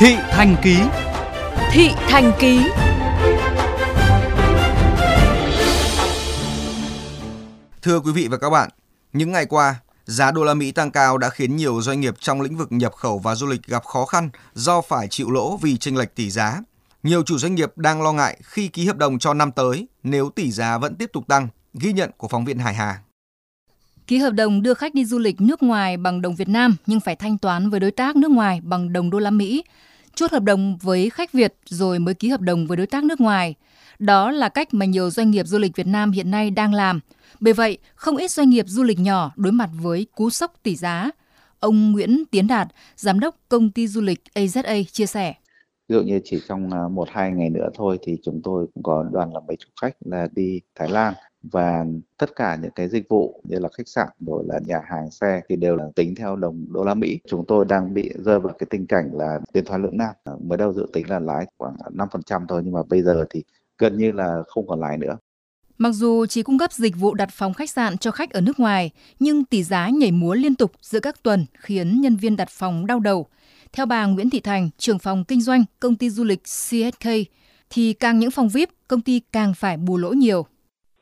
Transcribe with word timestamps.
Thị 0.00 0.16
Thành 0.30 0.56
Ký 0.62 0.76
Thị 1.72 1.90
Thành 2.08 2.32
Ký 2.38 2.60
Thưa 7.82 8.00
quý 8.00 8.12
vị 8.12 8.28
và 8.28 8.38
các 8.38 8.50
bạn, 8.50 8.70
những 9.12 9.32
ngày 9.32 9.46
qua, 9.46 9.80
giá 10.04 10.30
đô 10.30 10.44
la 10.44 10.54
Mỹ 10.54 10.72
tăng 10.72 10.90
cao 10.90 11.18
đã 11.18 11.28
khiến 11.28 11.56
nhiều 11.56 11.82
doanh 11.82 12.00
nghiệp 12.00 12.14
trong 12.20 12.40
lĩnh 12.40 12.56
vực 12.56 12.72
nhập 12.72 12.92
khẩu 12.94 13.18
và 13.18 13.34
du 13.34 13.46
lịch 13.46 13.66
gặp 13.66 13.84
khó 13.84 14.04
khăn 14.04 14.30
do 14.54 14.80
phải 14.80 15.08
chịu 15.08 15.30
lỗ 15.30 15.56
vì 15.56 15.76
chênh 15.76 15.96
lệch 15.96 16.14
tỷ 16.14 16.30
giá. 16.30 16.60
Nhiều 17.02 17.22
chủ 17.22 17.38
doanh 17.38 17.54
nghiệp 17.54 17.72
đang 17.76 18.02
lo 18.02 18.12
ngại 18.12 18.40
khi 18.42 18.68
ký 18.68 18.86
hợp 18.86 18.96
đồng 18.96 19.18
cho 19.18 19.34
năm 19.34 19.52
tới 19.52 19.88
nếu 20.02 20.30
tỷ 20.30 20.50
giá 20.50 20.78
vẫn 20.78 20.94
tiếp 20.94 21.10
tục 21.12 21.24
tăng, 21.28 21.48
ghi 21.74 21.92
nhận 21.92 22.10
của 22.16 22.28
phóng 22.28 22.44
viên 22.44 22.58
Hải 22.58 22.74
Hà. 22.74 23.00
Ký 24.10 24.18
hợp 24.18 24.30
đồng 24.30 24.62
đưa 24.62 24.74
khách 24.74 24.94
đi 24.94 25.04
du 25.04 25.18
lịch 25.18 25.40
nước 25.40 25.62
ngoài 25.62 25.96
bằng 25.96 26.22
đồng 26.22 26.34
Việt 26.34 26.48
Nam 26.48 26.76
nhưng 26.86 27.00
phải 27.00 27.16
thanh 27.16 27.38
toán 27.38 27.70
với 27.70 27.80
đối 27.80 27.90
tác 27.90 28.16
nước 28.16 28.30
ngoài 28.30 28.60
bằng 28.64 28.92
đồng 28.92 29.10
đô 29.10 29.18
la 29.18 29.30
Mỹ. 29.30 29.64
Chốt 30.14 30.30
hợp 30.30 30.42
đồng 30.42 30.76
với 30.82 31.10
khách 31.10 31.32
Việt 31.32 31.54
rồi 31.64 31.98
mới 31.98 32.14
ký 32.14 32.28
hợp 32.28 32.40
đồng 32.40 32.66
với 32.66 32.76
đối 32.76 32.86
tác 32.86 33.04
nước 33.04 33.20
ngoài. 33.20 33.54
Đó 33.98 34.30
là 34.30 34.48
cách 34.48 34.74
mà 34.74 34.86
nhiều 34.86 35.10
doanh 35.10 35.30
nghiệp 35.30 35.46
du 35.46 35.58
lịch 35.58 35.76
Việt 35.76 35.86
Nam 35.86 36.10
hiện 36.10 36.30
nay 36.30 36.50
đang 36.50 36.74
làm. 36.74 37.00
Bởi 37.40 37.52
vậy, 37.52 37.78
không 37.94 38.16
ít 38.16 38.30
doanh 38.30 38.50
nghiệp 38.50 38.64
du 38.68 38.82
lịch 38.82 38.98
nhỏ 38.98 39.32
đối 39.36 39.52
mặt 39.52 39.70
với 39.82 40.06
cú 40.14 40.30
sốc 40.30 40.52
tỷ 40.62 40.76
giá. 40.76 41.10
Ông 41.60 41.92
Nguyễn 41.92 42.24
Tiến 42.30 42.46
Đạt, 42.46 42.68
giám 42.96 43.20
đốc 43.20 43.36
công 43.48 43.70
ty 43.70 43.86
du 43.86 44.00
lịch 44.00 44.22
AZA 44.34 44.84
chia 44.84 45.06
sẻ. 45.06 45.34
Ví 45.88 45.96
dụ 45.96 46.02
như 46.02 46.20
chỉ 46.24 46.40
trong 46.48 46.70
à, 46.72 46.88
một 46.88 47.08
hai 47.12 47.30
ngày 47.30 47.50
nữa 47.50 47.68
thôi 47.74 47.98
thì 48.02 48.16
chúng 48.24 48.40
tôi 48.44 48.66
cũng 48.74 48.82
có 48.82 49.04
đoàn 49.12 49.32
là 49.34 49.40
mấy 49.48 49.56
chục 49.56 49.70
khách 49.80 49.92
là 50.00 50.28
đi 50.32 50.60
Thái 50.74 50.88
Lan 50.88 51.14
và 51.42 51.84
tất 52.18 52.36
cả 52.36 52.58
những 52.62 52.70
cái 52.70 52.88
dịch 52.88 53.08
vụ 53.08 53.42
như 53.44 53.58
là 53.58 53.68
khách 53.76 53.88
sạn 53.88 54.08
rồi 54.20 54.44
là 54.46 54.60
nhà 54.66 54.80
hàng 54.84 55.10
xe 55.10 55.40
thì 55.48 55.56
đều 55.56 55.76
là 55.76 55.84
tính 55.96 56.14
theo 56.14 56.36
đồng 56.36 56.72
đô 56.72 56.84
la 56.84 56.94
Mỹ. 56.94 57.18
Chúng 57.28 57.44
tôi 57.48 57.64
đang 57.64 57.94
bị 57.94 58.10
rơi 58.18 58.40
vào 58.40 58.54
cái 58.58 58.66
tình 58.70 58.86
cảnh 58.86 59.10
là 59.12 59.40
tiền 59.52 59.64
thoái 59.64 59.80
lưỡng 59.80 59.96
nan. 59.96 60.10
Ờ, 60.24 60.36
mới 60.42 60.58
đầu 60.58 60.72
dự 60.72 60.86
tính 60.92 61.10
là 61.10 61.18
lãi 61.18 61.46
khoảng 61.58 61.76
5% 61.94 62.46
thôi 62.48 62.62
nhưng 62.64 62.74
mà 62.74 62.82
bây 62.88 63.02
giờ 63.02 63.24
thì 63.30 63.44
gần 63.78 63.98
như 63.98 64.12
là 64.12 64.42
không 64.46 64.66
còn 64.66 64.80
lãi 64.80 64.98
nữa. 64.98 65.16
Mặc 65.78 65.90
dù 65.92 66.26
chỉ 66.26 66.42
cung 66.42 66.58
cấp 66.58 66.72
dịch 66.72 66.96
vụ 66.96 67.14
đặt 67.14 67.28
phòng 67.32 67.54
khách 67.54 67.70
sạn 67.70 67.98
cho 67.98 68.10
khách 68.10 68.30
ở 68.30 68.40
nước 68.40 68.60
ngoài, 68.60 68.90
nhưng 69.20 69.44
tỷ 69.44 69.62
giá 69.62 69.88
nhảy 69.88 70.12
múa 70.12 70.34
liên 70.34 70.54
tục 70.54 70.72
giữa 70.80 71.00
các 71.00 71.22
tuần 71.22 71.46
khiến 71.58 72.00
nhân 72.00 72.16
viên 72.16 72.36
đặt 72.36 72.48
phòng 72.50 72.86
đau 72.86 73.00
đầu. 73.00 73.26
Theo 73.72 73.86
bà 73.86 74.06
Nguyễn 74.06 74.30
Thị 74.30 74.40
Thành, 74.40 74.70
trưởng 74.78 74.98
phòng 74.98 75.24
kinh 75.24 75.40
doanh 75.40 75.64
công 75.80 75.96
ty 75.96 76.10
du 76.10 76.24
lịch 76.24 76.42
CSK, 76.42 77.08
thì 77.70 77.92
càng 77.92 78.18
những 78.18 78.30
phòng 78.30 78.48
VIP, 78.48 78.70
công 78.88 79.00
ty 79.00 79.20
càng 79.32 79.54
phải 79.54 79.76
bù 79.76 79.96
lỗ 79.96 80.12
nhiều 80.12 80.46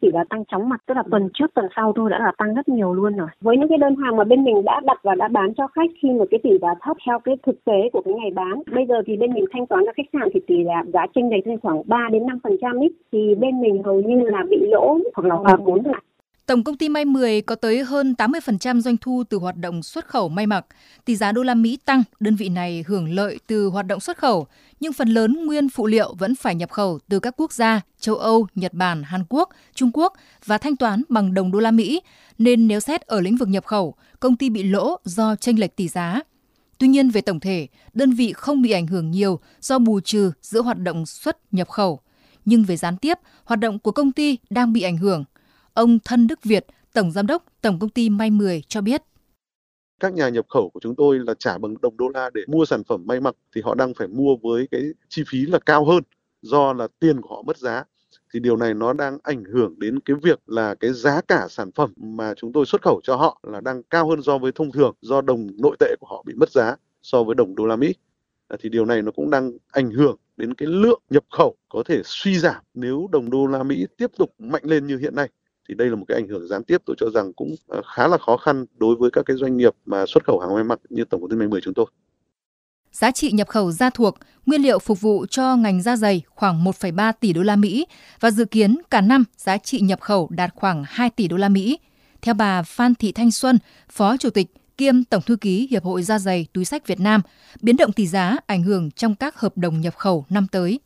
chỉ 0.00 0.08
là 0.12 0.24
tăng 0.30 0.44
chóng 0.44 0.68
mặt, 0.68 0.80
tức 0.86 0.94
là 0.96 1.02
tuần 1.10 1.28
trước, 1.34 1.54
tuần 1.54 1.66
sau 1.76 1.92
thôi 1.92 2.10
đã 2.10 2.18
là 2.18 2.32
tăng 2.38 2.54
rất 2.54 2.68
nhiều 2.68 2.94
luôn 2.94 3.16
rồi. 3.16 3.28
Với 3.40 3.56
những 3.56 3.68
cái 3.68 3.78
đơn 3.78 3.96
hàng 3.96 4.16
mà 4.16 4.24
bên 4.24 4.44
mình 4.44 4.64
đã 4.64 4.80
đặt 4.84 4.98
và 5.02 5.14
đã 5.14 5.28
bán 5.28 5.54
cho 5.54 5.66
khách 5.66 5.90
khi 6.02 6.10
mà 6.10 6.24
cái 6.30 6.40
tỷ 6.42 6.58
giá 6.62 6.74
thấp 6.80 6.96
theo 7.06 7.18
cái 7.18 7.36
thực 7.46 7.64
tế 7.64 7.90
của 7.92 8.02
cái 8.04 8.14
ngày 8.14 8.30
bán, 8.34 8.62
bây 8.74 8.86
giờ 8.86 8.94
thì 9.06 9.16
bên 9.16 9.32
mình 9.32 9.44
thanh 9.52 9.66
toán 9.66 9.84
cho 9.86 9.92
khách 9.96 10.10
sạn 10.12 10.28
thì 10.34 10.40
tỷ 10.46 10.64
giá 10.64 10.82
giá 10.92 11.06
chênh 11.14 11.30
lệch 11.30 11.46
lên 11.46 11.60
khoảng 11.60 11.82
3 11.86 12.08
đến 12.12 12.26
5 12.26 12.38
phần 12.42 12.56
trăm 12.60 12.80
ít 12.80 12.92
thì 13.12 13.34
bên 13.34 13.60
mình 13.60 13.82
hầu 13.82 14.00
như 14.00 14.20
là 14.20 14.44
bị 14.50 14.58
lỗ 14.60 14.98
hoặc 15.14 15.28
là 15.28 15.34
hòa 15.34 15.56
vốn 15.64 15.82
lại. 15.84 16.02
Tổng 16.48 16.64
công 16.64 16.76
ty 16.76 16.88
May 16.88 17.04
10 17.04 17.42
có 17.42 17.54
tới 17.54 17.84
hơn 17.84 18.14
80% 18.18 18.80
doanh 18.80 18.96
thu 18.96 19.24
từ 19.28 19.38
hoạt 19.38 19.56
động 19.56 19.82
xuất 19.82 20.06
khẩu 20.06 20.28
may 20.28 20.46
mặc. 20.46 20.66
Tỷ 21.04 21.16
giá 21.16 21.32
đô 21.32 21.42
la 21.42 21.54
Mỹ 21.54 21.78
tăng, 21.84 22.02
đơn 22.20 22.36
vị 22.36 22.48
này 22.48 22.84
hưởng 22.86 23.14
lợi 23.14 23.38
từ 23.46 23.66
hoạt 23.66 23.86
động 23.86 24.00
xuất 24.00 24.18
khẩu, 24.18 24.46
nhưng 24.80 24.92
phần 24.92 25.08
lớn 25.08 25.46
nguyên 25.46 25.68
phụ 25.68 25.86
liệu 25.86 26.14
vẫn 26.18 26.34
phải 26.34 26.54
nhập 26.54 26.70
khẩu 26.70 26.98
từ 27.08 27.20
các 27.20 27.34
quốc 27.36 27.52
gia 27.52 27.80
châu 28.00 28.16
Âu, 28.16 28.46
Nhật 28.54 28.74
Bản, 28.74 29.02
Hàn 29.02 29.24
Quốc, 29.28 29.48
Trung 29.74 29.90
Quốc 29.94 30.12
và 30.44 30.58
thanh 30.58 30.76
toán 30.76 31.02
bằng 31.08 31.34
đồng 31.34 31.50
đô 31.50 31.58
la 31.58 31.70
Mỹ, 31.70 32.00
nên 32.38 32.68
nếu 32.68 32.80
xét 32.80 33.00
ở 33.00 33.20
lĩnh 33.20 33.36
vực 33.36 33.48
nhập 33.48 33.64
khẩu, 33.64 33.94
công 34.20 34.36
ty 34.36 34.50
bị 34.50 34.62
lỗ 34.62 34.96
do 35.04 35.36
chênh 35.36 35.60
lệch 35.60 35.76
tỷ 35.76 35.88
giá. 35.88 36.20
Tuy 36.78 36.88
nhiên 36.88 37.10
về 37.10 37.20
tổng 37.20 37.40
thể, 37.40 37.66
đơn 37.92 38.12
vị 38.12 38.32
không 38.32 38.62
bị 38.62 38.70
ảnh 38.70 38.86
hưởng 38.86 39.10
nhiều 39.10 39.40
do 39.60 39.78
bù 39.78 40.00
trừ 40.00 40.32
giữa 40.42 40.62
hoạt 40.62 40.78
động 40.78 41.06
xuất 41.06 41.38
nhập 41.50 41.68
khẩu. 41.68 42.00
Nhưng 42.44 42.64
về 42.64 42.76
gián 42.76 42.96
tiếp, 42.96 43.18
hoạt 43.44 43.60
động 43.60 43.78
của 43.78 43.92
công 43.92 44.12
ty 44.12 44.38
đang 44.50 44.72
bị 44.72 44.82
ảnh 44.82 44.96
hưởng– 44.96 45.24
Ông 45.78 45.98
Thân 46.04 46.26
Đức 46.26 46.44
Việt, 46.44 46.66
Tổng 46.94 47.10
Giám 47.10 47.26
đốc 47.26 47.44
Tổng 47.62 47.78
Công 47.78 47.90
ty 47.90 48.10
May 48.10 48.30
10 48.30 48.62
cho 48.68 48.80
biết. 48.80 49.02
Các 50.00 50.14
nhà 50.14 50.28
nhập 50.28 50.46
khẩu 50.48 50.70
của 50.70 50.80
chúng 50.80 50.94
tôi 50.96 51.18
là 51.18 51.34
trả 51.38 51.58
bằng 51.58 51.74
đồng 51.82 51.96
đô 51.96 52.08
la 52.08 52.30
để 52.34 52.40
mua 52.46 52.64
sản 52.64 52.84
phẩm 52.84 53.02
may 53.06 53.20
mặc 53.20 53.34
thì 53.54 53.60
họ 53.64 53.74
đang 53.74 53.94
phải 53.94 54.08
mua 54.08 54.36
với 54.42 54.68
cái 54.70 54.82
chi 55.08 55.22
phí 55.28 55.46
là 55.46 55.58
cao 55.58 55.84
hơn 55.84 56.02
do 56.42 56.72
là 56.72 56.88
tiền 57.00 57.20
của 57.20 57.36
họ 57.36 57.42
mất 57.42 57.58
giá. 57.58 57.84
Thì 58.32 58.40
điều 58.40 58.56
này 58.56 58.74
nó 58.74 58.92
đang 58.92 59.18
ảnh 59.22 59.44
hưởng 59.44 59.78
đến 59.78 60.00
cái 60.00 60.16
việc 60.22 60.40
là 60.46 60.74
cái 60.74 60.92
giá 60.92 61.20
cả 61.20 61.46
sản 61.50 61.72
phẩm 61.72 61.92
mà 61.96 62.34
chúng 62.34 62.52
tôi 62.52 62.66
xuất 62.66 62.82
khẩu 62.82 63.00
cho 63.04 63.16
họ 63.16 63.40
là 63.42 63.60
đang 63.60 63.82
cao 63.82 64.08
hơn 64.08 64.22
so 64.22 64.38
với 64.38 64.52
thông 64.52 64.72
thường 64.72 64.94
do 65.00 65.20
đồng 65.20 65.48
nội 65.62 65.76
tệ 65.78 65.94
của 66.00 66.06
họ 66.10 66.22
bị 66.26 66.34
mất 66.34 66.50
giá 66.50 66.76
so 67.02 67.24
với 67.24 67.34
đồng 67.34 67.54
đô 67.54 67.66
la 67.66 67.76
Mỹ. 67.76 67.94
À, 68.48 68.56
thì 68.60 68.68
điều 68.68 68.84
này 68.84 69.02
nó 69.02 69.12
cũng 69.12 69.30
đang 69.30 69.52
ảnh 69.72 69.90
hưởng 69.90 70.16
đến 70.36 70.54
cái 70.54 70.68
lượng 70.68 71.02
nhập 71.10 71.24
khẩu 71.30 71.56
có 71.68 71.82
thể 71.86 72.02
suy 72.04 72.38
giảm 72.38 72.62
nếu 72.74 73.08
đồng 73.12 73.30
đô 73.30 73.46
la 73.46 73.62
Mỹ 73.62 73.86
tiếp 73.96 74.10
tục 74.18 74.34
mạnh 74.38 74.62
lên 74.64 74.86
như 74.86 74.98
hiện 74.98 75.14
nay 75.14 75.28
thì 75.68 75.74
đây 75.74 75.88
là 75.88 75.96
một 75.96 76.04
cái 76.08 76.18
ảnh 76.18 76.28
hưởng 76.28 76.48
gián 76.48 76.64
tiếp 76.64 76.82
tôi 76.86 76.96
cho 77.00 77.10
rằng 77.10 77.32
cũng 77.32 77.54
ờ, 77.66 77.82
khá 77.94 78.08
là 78.08 78.18
khó 78.18 78.36
khăn 78.36 78.66
đối 78.76 78.96
với 78.96 79.10
các 79.12 79.22
cái 79.26 79.36
doanh 79.36 79.56
nghiệp 79.56 79.74
mà 79.86 80.06
xuất 80.06 80.24
khẩu 80.24 80.40
hàng 80.40 80.54
may 80.54 80.64
mặc 80.64 80.80
như 80.88 81.04
tổng 81.04 81.20
công 81.20 81.30
ty 81.30 81.36
may 81.36 81.48
10 81.48 81.60
chúng 81.60 81.74
tôi. 81.74 81.86
Giá 82.92 83.10
trị 83.10 83.32
nhập 83.32 83.48
khẩu 83.48 83.72
da 83.72 83.90
thuộc, 83.90 84.14
nguyên 84.46 84.62
liệu 84.62 84.78
phục 84.78 85.00
vụ 85.00 85.26
cho 85.30 85.56
ngành 85.56 85.82
da 85.82 85.96
dày 85.96 86.22
khoảng 86.28 86.64
1,3 86.64 87.12
tỷ 87.20 87.32
đô 87.32 87.42
la 87.42 87.56
Mỹ 87.56 87.86
và 88.20 88.30
dự 88.30 88.44
kiến 88.44 88.76
cả 88.90 89.00
năm 89.00 89.24
giá 89.36 89.58
trị 89.58 89.80
nhập 89.80 90.00
khẩu 90.00 90.28
đạt 90.30 90.50
khoảng 90.54 90.84
2 90.86 91.10
tỷ 91.10 91.28
đô 91.28 91.36
la 91.36 91.48
Mỹ. 91.48 91.78
Theo 92.22 92.34
bà 92.34 92.62
Phan 92.62 92.94
Thị 92.94 93.12
Thanh 93.12 93.30
Xuân, 93.30 93.58
Phó 93.90 94.16
Chủ 94.16 94.30
tịch 94.30 94.46
kiêm 94.76 95.04
Tổng 95.04 95.22
thư 95.22 95.36
ký 95.36 95.68
Hiệp 95.70 95.84
hội 95.84 96.02
Da 96.02 96.18
dày 96.18 96.46
Túi 96.52 96.64
sách 96.64 96.86
Việt 96.86 97.00
Nam, 97.00 97.20
biến 97.60 97.76
động 97.76 97.92
tỷ 97.92 98.06
giá 98.06 98.36
ảnh 98.46 98.62
hưởng 98.62 98.90
trong 98.90 99.14
các 99.14 99.40
hợp 99.40 99.58
đồng 99.58 99.80
nhập 99.80 99.96
khẩu 99.96 100.24
năm 100.30 100.46
tới. 100.52 100.80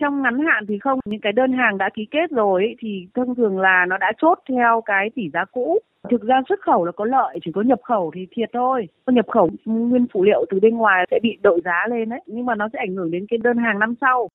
Trong 0.00 0.22
ngắn 0.22 0.38
hạn 0.46 0.64
thì 0.68 0.78
không, 0.78 1.00
những 1.04 1.20
cái 1.20 1.32
đơn 1.32 1.52
hàng 1.52 1.78
đã 1.78 1.88
ký 1.94 2.06
kết 2.10 2.30
rồi 2.30 2.62
ấy, 2.62 2.76
thì 2.80 3.06
thông 3.14 3.34
thường 3.34 3.58
là 3.58 3.86
nó 3.88 3.98
đã 3.98 4.12
chốt 4.22 4.38
theo 4.48 4.82
cái 4.86 5.10
tỷ 5.14 5.22
giá 5.32 5.44
cũ. 5.44 5.78
Thực 6.10 6.22
ra 6.22 6.42
xuất 6.48 6.60
khẩu 6.60 6.84
là 6.84 6.92
có 6.92 7.04
lợi, 7.04 7.38
chỉ 7.44 7.52
có 7.54 7.62
nhập 7.62 7.80
khẩu 7.84 8.12
thì 8.14 8.26
thiệt 8.36 8.50
thôi. 8.52 8.88
Nhập 9.06 9.26
khẩu 9.32 9.50
nguyên 9.64 10.06
phụ 10.12 10.24
liệu 10.24 10.44
từ 10.50 10.60
bên 10.62 10.76
ngoài 10.76 11.06
sẽ 11.10 11.18
bị 11.22 11.38
đội 11.42 11.60
giá 11.64 11.84
lên 11.90 12.08
đấy, 12.08 12.20
nhưng 12.26 12.46
mà 12.46 12.54
nó 12.54 12.68
sẽ 12.72 12.78
ảnh 12.78 12.94
hưởng 12.94 13.10
đến 13.10 13.26
cái 13.30 13.38
đơn 13.38 13.56
hàng 13.58 13.78
năm 13.78 13.94
sau. 14.00 14.28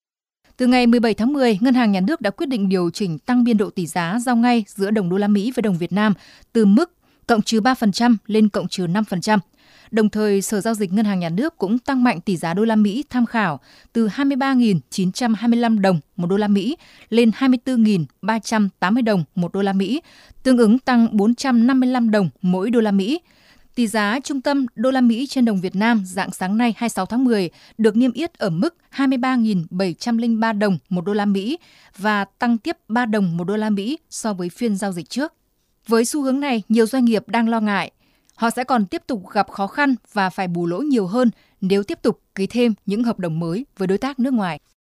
Từ 0.57 0.67
ngày 0.67 0.87
17 0.87 1.13
tháng 1.13 1.33
10, 1.33 1.57
Ngân 1.61 1.73
hàng 1.73 1.91
Nhà 1.91 1.99
nước 2.07 2.21
đã 2.21 2.29
quyết 2.29 2.49
định 2.49 2.69
điều 2.69 2.89
chỉnh 2.93 3.17
tăng 3.25 3.43
biên 3.43 3.57
độ 3.57 3.69
tỷ 3.69 3.85
giá 3.85 4.17
giao 4.19 4.35
ngay 4.35 4.63
giữa 4.67 4.91
đồng 4.91 5.09
đô 5.09 5.17
la 5.17 5.27
Mỹ 5.27 5.51
với 5.55 5.61
đồng 5.61 5.77
Việt 5.79 5.91
Nam 5.91 6.13
từ 6.53 6.65
mức 6.65 6.91
cộng 7.27 7.41
trừ 7.41 7.59
3% 7.59 8.15
lên 8.27 8.49
cộng 8.49 8.67
trừ 8.67 8.87
5%. 8.87 9.37
Đồng 9.91 10.09
thời, 10.09 10.41
Sở 10.41 10.61
Giao 10.61 10.73
dịch 10.73 10.93
Ngân 10.93 11.05
hàng 11.05 11.19
Nhà 11.19 11.29
nước 11.29 11.57
cũng 11.57 11.79
tăng 11.79 12.03
mạnh 12.03 12.21
tỷ 12.21 12.37
giá 12.37 12.53
đô 12.53 12.63
la 12.63 12.75
Mỹ 12.75 13.03
tham 13.09 13.25
khảo 13.25 13.59
từ 13.93 14.07
23.925 14.07 15.81
đồng 15.81 15.99
một 16.15 16.27
đô 16.27 16.37
la 16.37 16.47
Mỹ 16.47 16.77
lên 17.09 17.31
24.380 17.39 19.03
đồng 19.03 19.23
một 19.35 19.53
đô 19.53 19.61
la 19.61 19.73
Mỹ, 19.73 20.01
tương 20.43 20.57
ứng 20.57 20.79
tăng 20.79 21.17
455 21.17 22.11
đồng 22.11 22.29
mỗi 22.41 22.69
đô 22.69 22.79
la 22.79 22.91
Mỹ. 22.91 23.19
Tỷ 23.75 23.87
giá 23.87 24.19
trung 24.23 24.41
tâm 24.41 24.65
đô 24.75 24.91
la 24.91 25.01
Mỹ 25.01 25.27
trên 25.27 25.45
đồng 25.45 25.61
Việt 25.61 25.75
Nam 25.75 26.03
dạng 26.05 26.31
sáng 26.31 26.57
nay 26.57 26.73
26 26.77 27.05
tháng 27.05 27.23
10 27.23 27.49
được 27.77 27.95
niêm 27.95 28.11
yết 28.11 28.33
ở 28.33 28.49
mức 28.49 28.75
23.703 28.95 30.59
đồng 30.59 30.77
một 30.89 31.05
đô 31.05 31.13
la 31.13 31.25
Mỹ 31.25 31.57
và 31.97 32.25
tăng 32.25 32.57
tiếp 32.57 32.77
3 32.87 33.05
đồng 33.05 33.37
một 33.37 33.43
đô 33.43 33.55
la 33.55 33.69
Mỹ 33.69 33.97
so 34.09 34.33
với 34.33 34.49
phiên 34.49 34.75
giao 34.75 34.91
dịch 34.91 35.09
trước. 35.09 35.33
Với 35.87 36.05
xu 36.05 36.21
hướng 36.21 36.39
này, 36.39 36.63
nhiều 36.69 36.85
doanh 36.85 37.05
nghiệp 37.05 37.23
đang 37.27 37.49
lo 37.49 37.59
ngại 37.59 37.91
họ 38.41 38.49
sẽ 38.49 38.63
còn 38.63 38.85
tiếp 38.85 39.01
tục 39.07 39.29
gặp 39.29 39.51
khó 39.51 39.67
khăn 39.67 39.95
và 40.13 40.29
phải 40.29 40.47
bù 40.47 40.65
lỗ 40.65 40.77
nhiều 40.77 41.07
hơn 41.07 41.29
nếu 41.61 41.83
tiếp 41.83 41.99
tục 42.01 42.19
ký 42.35 42.47
thêm 42.47 42.73
những 42.85 43.03
hợp 43.03 43.19
đồng 43.19 43.39
mới 43.39 43.65
với 43.77 43.87
đối 43.87 43.97
tác 43.97 44.19
nước 44.19 44.33
ngoài. 44.33 44.59